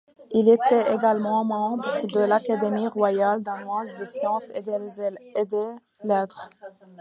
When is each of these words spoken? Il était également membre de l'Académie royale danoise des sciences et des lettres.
Il 0.31 0.49
était 0.49 0.91
également 0.95 1.45
membre 1.45 2.07
de 2.07 2.21
l'Académie 2.25 2.87
royale 2.87 3.43
danoise 3.43 3.95
des 3.99 4.07
sciences 4.07 4.49
et 4.55 4.63
des 4.63 4.79
lettres. 6.03 6.49